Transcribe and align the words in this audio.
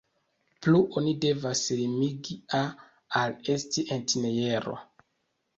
Plu, 0.61 0.79
oni 1.01 1.11
devas 1.25 1.61
limigi 1.81 2.37
"a" 2.63 2.63
al 3.21 3.37
esti 3.57 3.85
entjero. 3.99 4.79